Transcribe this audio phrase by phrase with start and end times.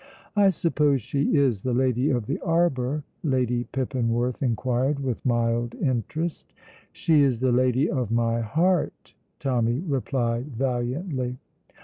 [0.35, 6.53] "I suppose she is the lady of the arbour?" Lady Pippinworth inquired, with mild interest.
[6.91, 11.37] "She is the lady of my heart," Tommy replied valiantly.